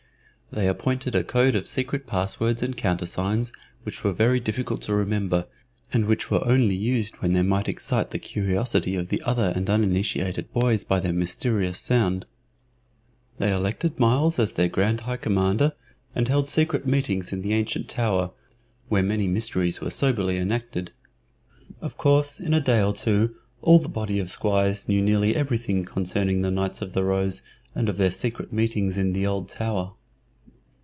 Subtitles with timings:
[0.53, 3.53] They appointed a code of secret passwords and countersigns
[3.83, 5.47] which were very difficult to remember,
[5.93, 9.69] and which were only used when they might excite the curiosity of the other and
[9.69, 12.25] uninitiated boys by their mysterious sound.
[13.37, 15.71] They elected Myles as their Grand High Commander,
[16.13, 18.31] and held secret meetings in the ancient tower,
[18.89, 20.91] where many mysteries were soberly enacted.
[21.79, 25.85] Of course in a day or two all the body of squires knew nearly everything
[25.85, 27.41] concerning the Knights of the Rose,
[27.73, 29.93] and of their secret meetings in the old tower.